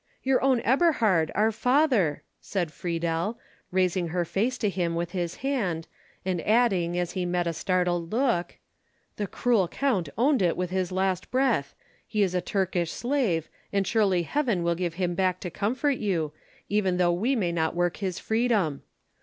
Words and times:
"Your 0.23 0.41
own 0.41 0.61
Eberhard, 0.61 1.31
our 1.35 1.51
father," 1.51 2.23
said 2.39 2.73
Friedel, 2.73 3.37
raising 3.71 4.07
her 4.07 4.25
face 4.25 4.57
to 4.57 4.67
him 4.67 4.95
with 4.95 5.11
his 5.11 5.35
hand, 5.45 5.87
and 6.25 6.41
adding, 6.41 6.97
as 6.97 7.11
he 7.11 7.23
met 7.23 7.45
a 7.45 7.53
startled 7.53 8.11
look, 8.11 8.57
"The 9.17 9.27
cruel 9.27 9.67
count 9.67 10.09
owned 10.17 10.41
it 10.41 10.57
with 10.57 10.71
his 10.71 10.91
last 10.91 11.29
breath. 11.29 11.75
He 12.07 12.23
is 12.23 12.33
a 12.33 12.41
Turkish 12.41 12.89
slave, 12.91 13.47
and 13.71 13.85
surely 13.85 14.23
heaven 14.23 14.63
will 14.63 14.73
give 14.73 14.95
him 14.95 15.13
back 15.13 15.39
to 15.41 15.51
comfort 15.51 15.99
you, 15.99 16.31
even 16.67 16.97
though 16.97 17.13
we 17.13 17.35
may 17.35 17.51
not 17.51 17.75
work 17.75 17.97
his 17.97 18.17
freedom! 18.17 18.81